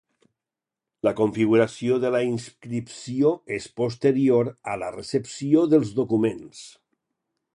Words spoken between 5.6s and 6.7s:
dels documents.